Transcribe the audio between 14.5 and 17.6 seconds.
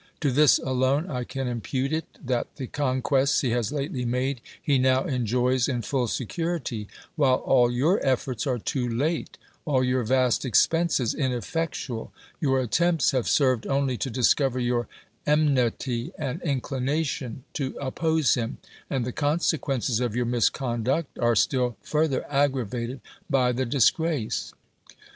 your enmity and inclination